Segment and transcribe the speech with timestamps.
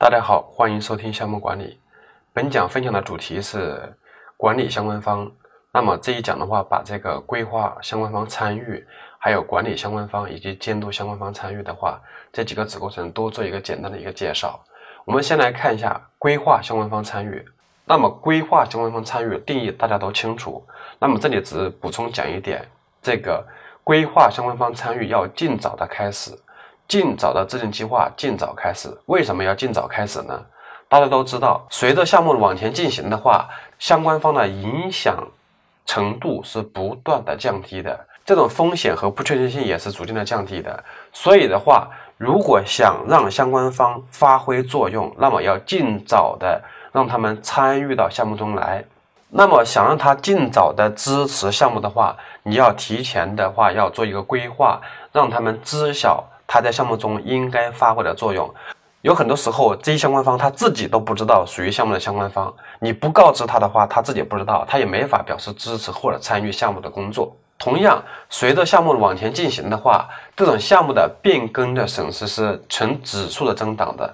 [0.00, 1.78] 大家好，欢迎收听项目管理。
[2.32, 3.78] 本讲分享的主题是
[4.34, 5.30] 管理相关方。
[5.74, 8.82] 那么这一讲的话，把这个规划相关方参与，
[9.18, 12.00] 还有管理相关方以及监督相关方参与的话，
[12.32, 14.58] 这几个子过程都做一个简单的一个介绍。
[15.04, 17.44] 我们先来看一下规划相关方参与。
[17.84, 20.66] 那么规划相关方参与定义大家都清楚。
[20.98, 22.66] 那么这里只补充讲一点，
[23.02, 23.46] 这个
[23.84, 26.32] 规划相关方参与要尽早的开始。
[26.90, 28.92] 尽早的制定计划，尽早开始。
[29.06, 30.44] 为什么要尽早开始呢？
[30.88, 35.16] 大家都知道，随着项目往前进行的话，相关方的影响
[35.86, 37.96] 程度是不断的降低的，
[38.26, 40.82] 这种风险和不确定性也是逐渐的降低的。
[41.12, 46.60] 所以的话，如果想让相关方发挥作用，那么要尽早的
[46.90, 48.84] 让他们参与到项目中来。
[49.28, 54.80] 那么想让他尽早的支持项目的话，你要提前的话要做一个规划，
[55.12, 56.24] 让他们知晓。
[56.52, 58.52] 他在项目中应该发挥的作用，
[59.02, 67.32] 有很多时候这些相关方他自己都不知道属于项目的相关方，你不告知他的话，他自己不知道，他也没法表示支持或者参与项目的工作。
[67.56, 74.12] 同样，随着项目往前进行的话，这种项目的变更的损失是呈指数的增长的。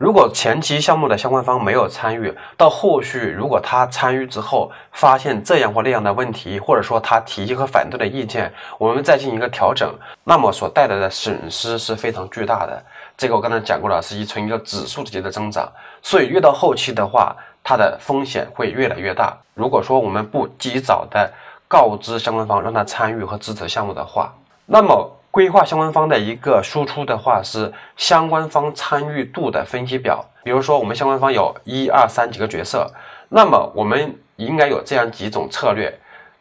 [0.00, 12.82] 如果前期项目的相关方没有参与，到后续如果他参与之后发现这样或那样的问题，或者说他提一个反对的意见，我们再进行一个调整，那么所带来的损失是非常巨大的。
[13.14, 19.36] 这个我刚才讲过了，是一呈一个指数级的增长，所以越到后期的话，它的风险会越来越大。
[19.52, 21.30] 如果说我们不及早的
[21.68, 24.32] 告知相关方，让他参与和支持项目的话，
[24.64, 25.14] 那么。
[25.30, 30.24] 规划相关方的一个输出的话是相关方参与度的分析表。
[30.42, 32.90] 比如说，我们相关方有一二三几个角色，
[33.28, 35.96] 那么我们应该有这样几种策略：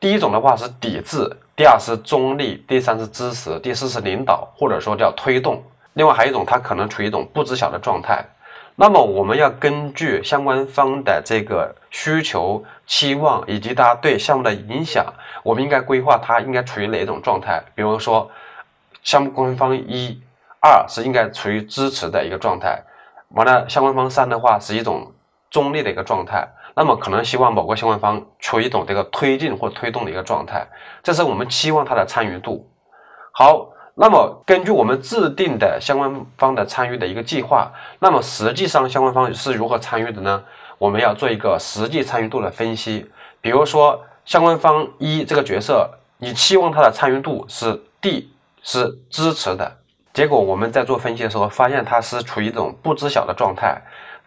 [0.00, 5.62] 第一种的话是抵制，第二是中立，第三是支持，第四是领导，或者说叫推动。
[5.92, 8.24] 另外还有一种，它可能处于一种不知晓的状态。
[8.74, 15.06] 那么我们要根据相关方的这个需求、期望以及他对项目的影响，
[15.44, 17.62] 我们应该规划他应该处于哪种状态。
[17.76, 18.28] 比如说。
[19.02, 20.20] 项目关方一、
[20.60, 22.82] 二是应该处于支持的一个状态，
[23.30, 25.12] 完了，相关方三的话是一种
[25.50, 30.66] 中立的一个状态，那么可能希望某个相关方处于一种这个推进或推动的一个状态，
[31.02, 32.68] 这是我们期望他的参与度。
[33.32, 40.42] 好，那么根据我们制定的相关方的参与的一个计划，那么实际上相关方是如何参与的呢？
[40.78, 48.31] 我们要做一个实际参与度的分析，比如说相关方一这个角色，你期望他的参与度是 D。
[48.62, 49.76] 是支持的
[50.14, 53.80] 结果，我们在做分析的时候发现他是处于一种不知晓的状态。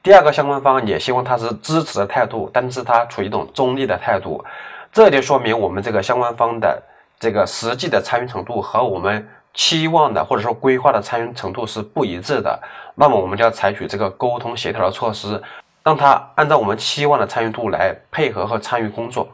[0.00, 4.44] 第二个相关方也希望他是支持的态度，但是他处于一种中立的态度，
[4.92, 6.80] 这就说明我们这个相关方的
[7.18, 12.60] 这个实际的参与程度和我们期望的或者说规划的参与程度是不一致的。
[12.94, 15.42] 那么我们就要采取这个沟通协调的措施，
[15.82, 19.28] 让他按照我们期望的参与度来配合和参与工作。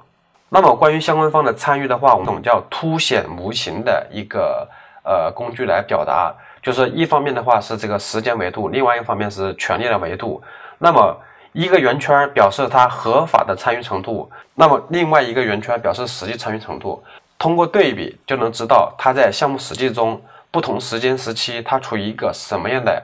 [0.48, 4.66] 那么关于相关方的参与的话，我们叫凸显无形的一个。
[5.04, 10.42] 呃，工具来表达，就是一方面的话是这个时间维度，另外一方面是权利的维度。
[10.78, 11.16] 那么
[11.53, 17.03] 一个圆圈表示它合法的参与程度，那么另外一个圆圈表示实际参与程度。
[17.38, 20.20] 通过对比就能知道它在项目实际中
[20.50, 23.03] 不同时间时期它处于一个什么样的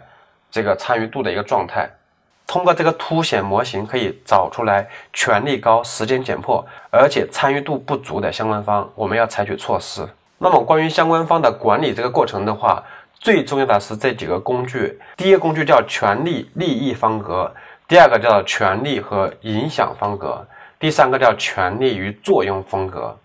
[0.50, 1.88] 这个参与度的一个状态。
[2.46, 10.06] 通过这个凸显模型可以找出来权力高、时间紧迫而且参与度不足的相关方，我们要采取措施。
[10.44, 12.84] 那么关于相关方的管理这个过程的话，
[13.14, 15.00] 最重要的是这几个工具。
[15.16, 17.50] 第一个工具叫权利利益方格，
[17.88, 20.46] 第二个叫权利和影响方格，
[20.78, 23.18] 第三个叫权利与作用方格。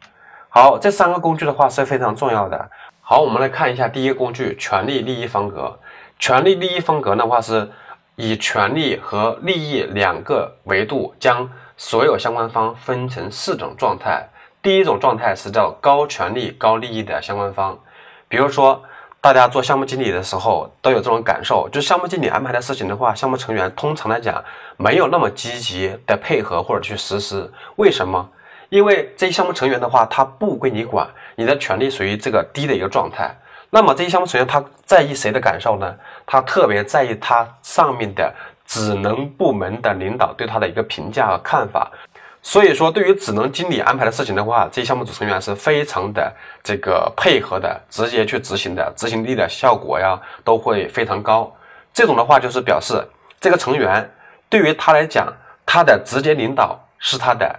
[0.48, 2.70] 好，这三个工具的话是非常重要的。
[3.02, 5.78] 好，我们来看一下第一个工具权利利益方格。
[6.20, 7.70] 权利利益方格的话是
[8.16, 14.26] 以权利和利益两个维度，将所有相关方分成四种状态。
[14.70, 17.76] 第一种状态是叫高权力、高利益的相关方，
[18.28, 18.80] 比如说
[19.20, 24.44] 大家做项目经理的时候都有这种感受，就项目经理安排的事情的话，项目成员通常来讲
[24.78, 27.52] 没有那么积极的配合或者去实施。
[27.78, 28.30] 为什么？
[28.70, 33.36] 因为这些项目成员的话，他不归你管，你的权利属于这个低的一个状态。
[33.72, 35.96] 那么这些项目成员他在意谁的感受呢？
[36.28, 38.32] 他特别在意他上面的
[38.68, 41.92] 职能部门的领导对他的一个评价和看法。
[42.42, 46.34] 所以说，对于只能经理安排的事情的话，这些项目组成员是非常的
[46.64, 51.54] 这个配合的，直接去执行的，执行力的效果呀都会非常高。
[51.94, 53.06] 这种的话就是表示
[53.42, 54.10] 这个成员
[54.48, 55.28] 对于他来讲，
[55.66, 57.54] 他的直接领导是他的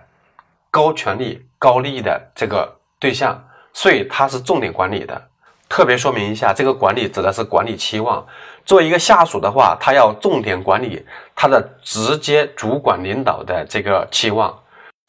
[0.71, 2.67] 高权力、高利益的这个
[2.99, 3.39] 对象，
[3.75, 5.29] 所以他是重点管理的。
[5.69, 8.27] 特别说明一下，这个管理指的是管理期望。
[8.65, 11.07] 作为一个下属的话，他要重点管理
[11.37, 14.53] 他的直接主管领导的这个期望。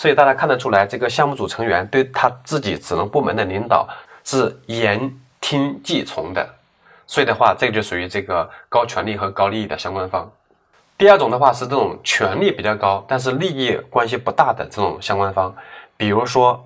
[0.02, 3.88] 所以大家看得出来，这个项目组成员对他自己职能部门的领导
[4.24, 6.44] 是言听计从的。
[7.06, 10.28] 所以的话，这就属于这个高权力和高利益的相关方。
[10.98, 15.56] 第二种的话是这种权力比较高，但是利益关系不大的这种相关方。
[15.96, 16.60] 比如说，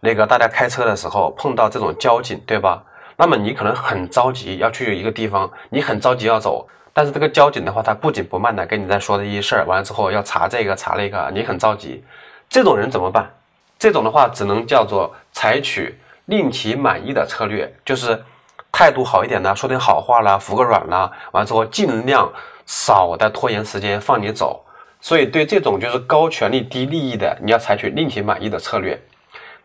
[0.00, 2.84] 那个大家开车的时候碰到这种交警，对吧？
[3.16, 12.04] 那么你可能很着急要去一个地方，你很着急要走，但是这个交警的话，他不紧不慢的跟你在说这些事儿，完了之后要查这个查那个，你很着急，
[12.52, 13.32] 这种人怎么办？
[13.78, 18.22] 这种的话只能叫做采取令其满意的策略，就是
[18.70, 22.30] 态度好一点呢，说点好话啦，服个软啦，完之后尽量
[22.66, 24.62] 少的拖延时间放你走。
[25.00, 29.02] 所以对这种就是高权力低利益的，你要采取令其满意的策略。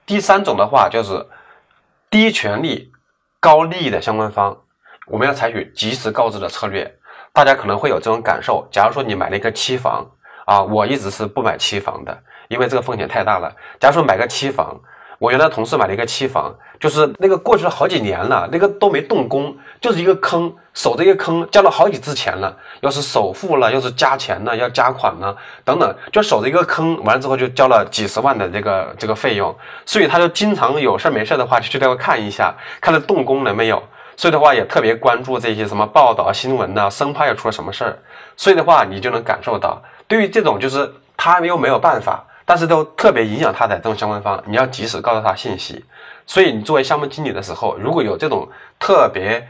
[0.05, 1.27] 第三种的话就是
[2.09, 2.93] 低权力。
[3.39, 4.57] 高利益的相关方，
[5.05, 6.91] 我们要采取及时告知的策略。
[7.31, 10.09] 大家可能会有这种感受，假如说你买了一个期房
[10.45, 12.17] 啊，我一直是不买期房的，
[12.47, 13.51] 因为这个风险太大了。
[13.79, 14.79] 假如说买个期房。
[15.19, 25.35] 我原来同事买了一个期房，就是那个过去了好几年了，那个都没动工，就是一个坑，守着一个坑，交了好几次钱了，要是首付了，要是加钱了，要加款了，
[25.65, 29.51] 等等，就守着一个坑，完了之后就交了几十万的这个这个费用，
[29.87, 33.81] 所以他就经常有事没事的话就去那块看一下，看他动工了没有，
[34.15, 37.97] 所以的话也特别关注这些什么报道新闻呐，生怕要出了什么事儿，
[38.35, 42.23] 所以的话你就能感受到，对于这种就是他又没有办法。
[42.49, 45.83] 但是都特别影响他的这种相关方，你要及时告诉他信息。
[46.25, 48.47] 所以你作为项目经理的时候，如果有这种
[48.79, 49.45] 特别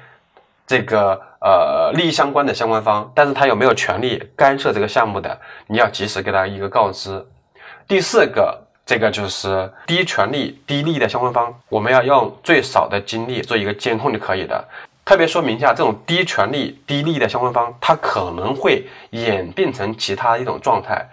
[0.66, 7.24] 这个呃利益相关的相关方，但是他有没有权利干涉这个项目的，你要及时给他一个告知。
[7.88, 14.68] 第四个，这个就是低权利低利益的相关方，我们要用最少的精力做一个监控就可以的。
[15.06, 21.08] 特别说明一下，这种低权利低利益的相关方，它可能会演变成其他一种状态。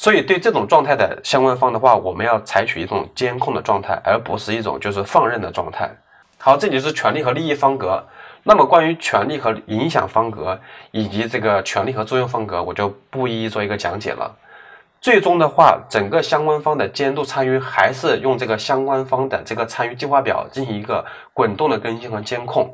[0.00, 5.90] 所以，对这种状态的相关方的话，我们要采取一种监控的状态，而不是一种就是放任的状态。
[6.38, 8.06] 好，这就是权利和利益方格。
[8.44, 10.56] 那么，关于权利和影响方格
[10.92, 14.32] 以及这个权利和作用方格，我就不一一做一个讲解了。
[15.00, 21.04] 最终的话，整个相关方的监督参与还是用这个相关方的这个参与计划表进行一个
[21.34, 22.72] 滚动的更新和监控。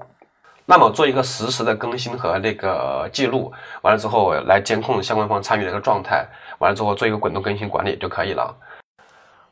[0.66, 3.52] 那么，做一个实时的更新和那个记录，
[3.82, 6.26] 完了之后来监控相关方参与的一个状态。
[6.58, 8.54] 完了之后做一个滚动更新管理就可以了。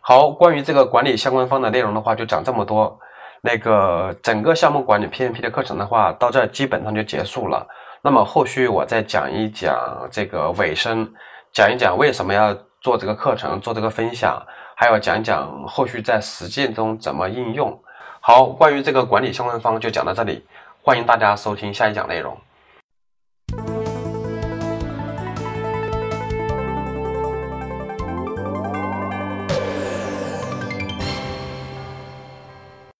[0.00, 2.98] 好，关于这个管理相关方的内容的话，就讲这么多。
[3.42, 7.66] 那个整个项目管理 PMP 的课程的话，到这基本上就结束了。
[8.00, 11.12] 那么后续我再讲一讲这个尾声，
[11.52, 14.40] 讲一讲为什么要做这个课程，做这个分享，
[14.76, 17.76] 还要讲一讲后续在实践中怎么应用。
[18.20, 20.46] 好，关于这个管理相关方就讲到这里，
[20.84, 22.36] 欢迎大家收听下一讲内容。